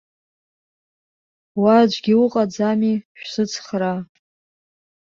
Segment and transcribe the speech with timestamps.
[1.61, 3.99] Уа аӡәгьы уҟаӡами, шәсыцхраа!